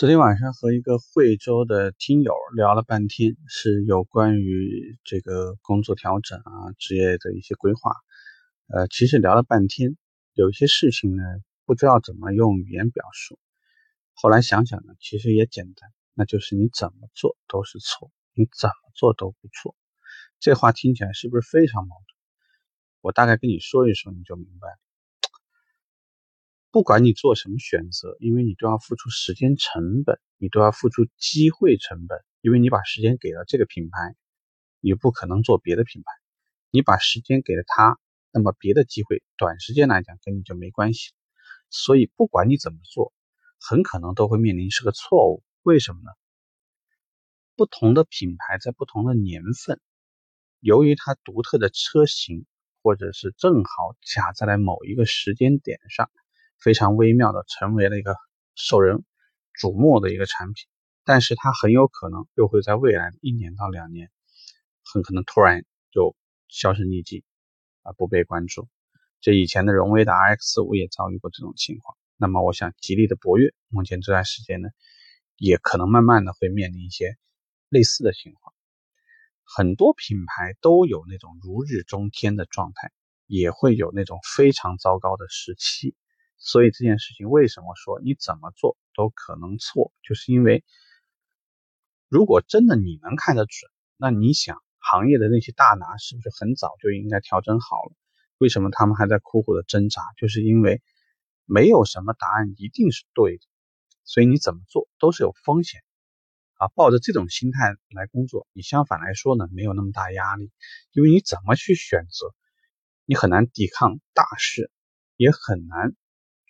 [0.00, 7.92] 昨天晚上和一个惠州的听友聊了半天，是有关于这个工作调整啊、职业的一些规划。
[8.68, 9.98] 呃，其实聊了半天，
[10.32, 11.22] 有一些事情呢，
[11.66, 13.38] 不知道怎么用语言表述。
[14.14, 19.76] 后来想想呢，其实也简单，那就是你怎么做都是错，你怎么做都不错。
[20.38, 22.16] 这话听起来是不是非常矛盾？
[23.02, 24.78] 我大概跟你说一说，你就明白了。
[26.72, 32.18] 不管你做什么选择，因为你都要付出时间成本，你都要付出机会成本。
[32.42, 34.14] 因为你把时间给了这个品牌，
[34.80, 36.12] 你不可能做别的品牌。
[36.70, 37.98] 你把时间给了他，
[38.32, 41.10] 那么别的机会短时间来讲跟你就没关系。
[41.70, 43.12] 所以不管你怎么做，
[43.58, 45.42] 很可能都会面临是个错误。
[45.62, 46.12] 为什么呢？
[47.56, 49.80] 不同的品牌在不同的年份，
[50.60, 52.46] 由于它独特的车型，
[52.80, 56.08] 或者是正好卡在了某一个时间点上。
[56.60, 58.14] 非常微妙的成为了一个
[58.54, 59.04] 受人
[59.58, 60.66] 瞩目的一个产品，
[61.04, 64.10] 但是它很有可能又会在未来一年到两年，
[64.84, 66.14] 很可能突然就
[66.48, 67.24] 销声匿迹，
[67.82, 68.68] 啊，不被关注。
[69.20, 71.96] 这以前的荣威的 RX 五也遭遇过这种情况。
[72.16, 74.68] 那么，我想吉利的博越目前这段时间呢，
[75.36, 77.16] 也可能慢慢的会面临一些
[77.68, 78.54] 类似的情况。
[79.44, 82.92] 很多品牌都有那种如日中天的状态，
[83.26, 85.94] 也会有那种非常糟糕的时期。
[86.42, 90.64] 所以这件事情为什么说你怎么做都可能错，就是因为
[92.08, 97.92] 如果真的你能看得准，那你想行业的那些大拿是不是很早就应该调整好了？
[98.38, 100.00] 为什么他们还在苦苦的挣扎？
[100.16, 100.82] 就是因为
[101.44, 103.44] 没有什么答案一定是对的，
[104.04, 105.82] 所以你怎么做都是有风险
[106.54, 106.68] 啊。
[106.68, 110.50] 抱着这种心态来工作，你相反来说呢，没有那么大压力，
[110.92, 112.34] 因为你怎么去选择，
[113.04, 114.70] 你很难抵抗大势，
[115.18, 115.94] 也很难。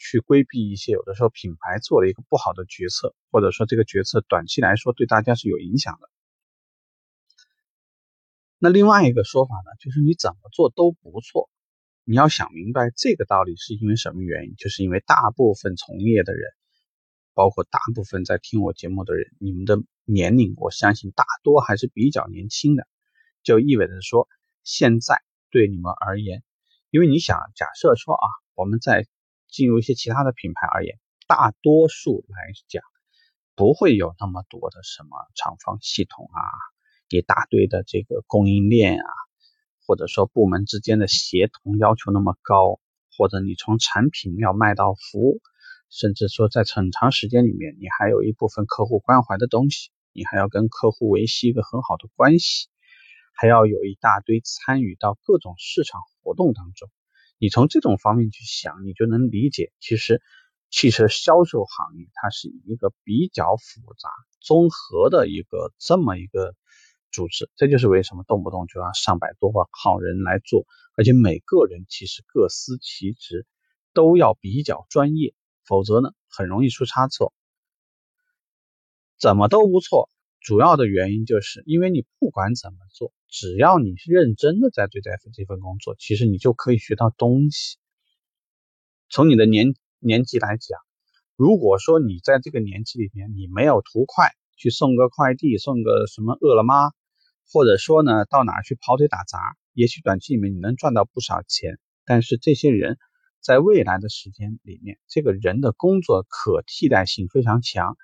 [0.00, 6.08] 去规避一些有的时候品牌做了一个不好的决策，或者说这个决策短期来说对大家是有影响的。
[8.58, 11.48] 那另外一个说法呢，就是你怎么做都不错。
[12.04, 14.54] 你要想明白这个道理是因为什么原因？
[14.56, 16.50] 就是因为大部分从业的人，
[17.34, 22.88] 包括大部分在听我节目的人，你们的年龄，我相信大多还是比较年轻的，
[23.42, 24.28] 就意味着说
[24.64, 26.42] 现在对你们而言，
[26.90, 29.06] 因为你想假设说啊，我们在
[29.50, 32.82] 进入一些其他的品牌而言，大多数来讲
[33.54, 36.40] 不会有那么多的什么厂房系统啊，
[37.08, 39.10] 一大堆的这个供应链啊，
[39.86, 42.80] 或者说部门之间的协同要求那么高，
[43.16, 45.40] 或者你从产品要卖到服务，
[45.90, 52.68] 甚至说在很长时间里面，你还有一部分客户关怀的东西，你还要跟客户维系一个很好的关系，
[53.34, 56.88] 还要有一大堆参与到各种市场活动当中。
[57.40, 60.20] 你从这种方面去想，你就能理解，其实
[60.68, 64.10] 汽车销售行业它是一个比较复杂、
[64.42, 66.54] 综合的一个这么一个
[67.10, 67.48] 组织。
[67.56, 73.46] 这就是为什么动不动就要上百多号人来做，而且每个人其实各司其职，
[73.94, 75.32] 都要比较专业，
[75.64, 77.32] 否则呢很容易出差错。
[79.18, 80.10] 怎么都不错。
[80.40, 87.76] 主要的原因就是因为你不管怎么做，只要你是认真的在对待这份工作，其实你就可以学到东西。
[89.10, 90.78] 从你的年年纪来讲，
[91.36, 96.92] 如果说你在这个年纪里面你没有图快，去送个快递，送个什么饿了么，
[97.52, 99.38] 或者说呢到哪去跑腿打杂，
[99.74, 101.78] 也许短期里面你能赚到不少钱。
[102.06, 102.96] 但是这些人
[103.42, 107.96] 在未来的时间里面，这个人的工作可替代性非常强。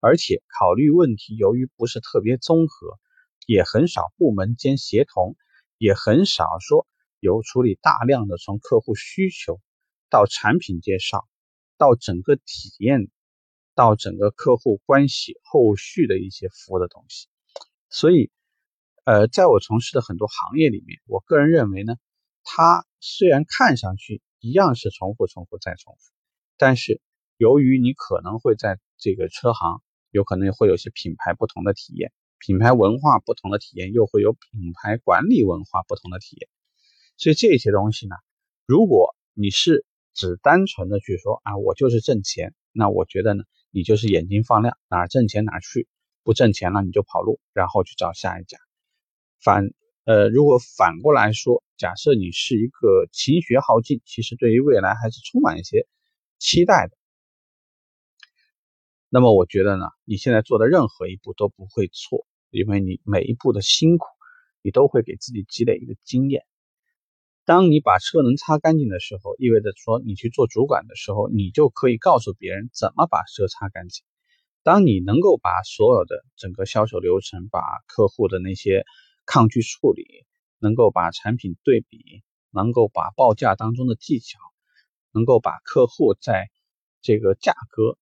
[0.00, 2.98] 而且考虑问题，由于不是特别综合，
[3.46, 5.36] 也很少部门间协同，
[5.76, 6.86] 也很少说
[7.20, 9.60] 有处理大量的从客户需求
[10.08, 11.28] 到产品介绍，
[11.76, 13.10] 到整个体验，
[13.74, 17.28] 到整个客户关系后续的一些服务的东西。
[17.90, 18.30] 所以，
[19.04, 21.96] 呃，在我从事的很多行业里面，我个人认为呢，
[22.42, 26.10] 它虽然看上去一样是重复、重复再重复，
[26.56, 27.02] 但是
[27.36, 29.82] 由于你可能会在这个车行。
[30.10, 36.48] 有可能会有些品牌不同的体验，品牌文化不同的体验，又会有品牌管理文化不同的体验。
[37.16, 38.16] 所以这些东西呢，
[38.66, 39.84] 如果你是
[40.14, 45.86] 只单纯的去说啊，我就是挣钱，那我觉得呢，你就是眼睛放亮，哪挣钱哪去，
[46.24, 48.58] 不挣钱了你就跑路，然后去找下一家。
[49.42, 49.70] 反
[50.04, 55.86] 呃，如果反过来说，假设你是一个勤学好进，其实对于未来还是充满一些
[56.38, 56.96] 期待的。
[59.12, 64.06] 那么我觉得呢，你现在做的任何一步都不会错，因为你每一步的辛苦，
[64.62, 66.44] 你都会给自己积累一个经验。
[67.44, 74.04] 当你把车能擦干净的时候，意味着说你去做主管的时候，你就可以告诉别人怎么把车擦干净。
[74.62, 78.84] 当你能够把所有的整个销售流程，把客户的那些
[79.26, 80.24] 抗拒处理，
[80.60, 82.22] 能够把产品对比，
[82.52, 84.38] 能够把报价当中的技巧，
[85.10, 86.48] 能够把客户在
[87.02, 87.98] 这个价格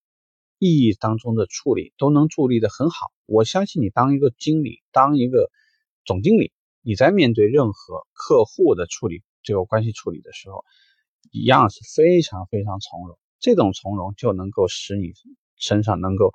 [0.59, 3.07] 意义当中的处理都能处理的很好。
[3.27, 5.51] 我相信你当一个经理，当一个
[6.05, 6.53] 总经理，
[6.83, 10.65] 你在面对任何客户的处理这个关系处理的时候，
[11.31, 13.19] 一样是非常非常从容。
[13.41, 15.13] 这种从容就能够使你
[15.57, 16.33] 身上能够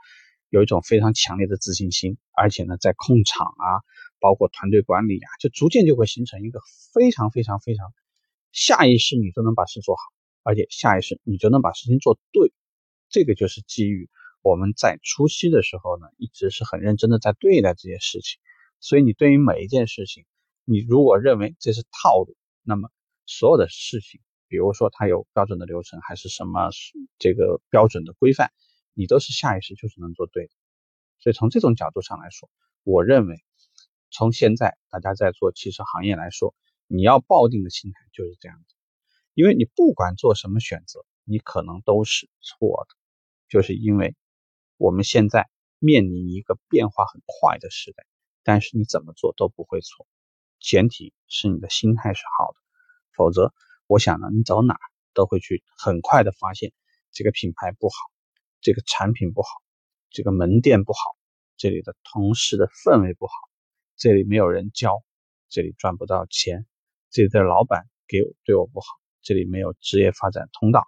[0.49, 3.83] 有一种非常强烈的自信心，而且呢，在控场啊，
[4.19, 6.61] 包括团队管理啊，就逐渐就会形成一个
[6.93, 7.91] 非常非常非常
[8.53, 10.01] 下意识你都能把事做好，
[10.43, 12.53] 而且下意识你就能把事情做对。
[13.13, 14.09] 这个就是基于
[14.41, 18.41] 我们在初期的时候呢，一直是很认真的在对待这些事情。
[18.79, 20.25] 所以你对于每一件事情，
[20.65, 22.89] 你如果认为这是套路，那么
[23.25, 24.19] 所有的事情。
[24.47, 26.69] 比如说，它有标准的流程，还是什么
[27.17, 28.51] 这个标准的规范，
[28.93, 30.51] 你都是下意识就是能做对的。
[31.19, 32.49] 所以从这种角度上来说，
[32.83, 33.37] 我认为
[34.11, 36.53] 从现在大家在做汽车行业来说，
[36.85, 38.75] 你要抱定的心态就是这样子，
[39.33, 42.95] 因为你不管做什么选择，你可能都是错的，
[43.53, 44.15] 就是因为
[44.77, 45.47] 我们现在
[45.77, 48.03] 面临一个变化很快的时代，
[48.41, 50.07] 但是你怎么做都不会错，
[50.59, 52.57] 前提是你的心态是好的，
[53.15, 53.53] 否则。
[53.85, 54.75] 我想呢，你走哪
[55.13, 56.73] 都会去很快的发现
[57.11, 57.93] 这个品牌不好，
[58.59, 59.49] 这个产品不好，
[60.09, 60.99] 这个门店不好，
[61.55, 63.33] 这里的同事的氛围不好，
[63.97, 65.03] 这里没有人教，
[65.47, 66.65] 这里赚不到钱，
[67.11, 68.87] 这里的老板给对我不好，
[69.21, 70.87] 这里没有职业发展通道，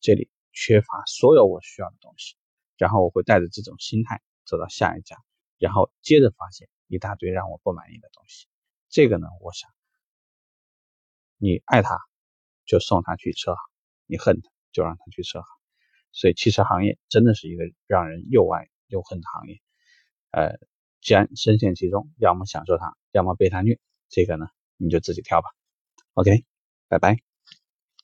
[0.00, 2.36] 这里缺乏所有我需要的东西，
[2.78, 5.16] 然后我会带着这种心态走到下一家，
[5.58, 8.46] 然后接着发现一大堆让我不满意的东西。
[8.88, 9.70] 这个呢，我想
[11.36, 11.98] 你爱他。
[12.66, 13.62] 就送他去车行，
[14.06, 15.46] 你恨他，就让他去车行。
[16.12, 19.60] 所以汽车行业真的是一个让人又爱又恨的行业。
[20.30, 20.56] 呃，
[21.02, 23.78] 既然深陷其中，要么享受它，要么被它虐，
[24.08, 24.46] 这个呢，
[24.78, 25.50] 你就自己挑吧。
[26.14, 26.46] OK，
[26.88, 27.33] 拜拜。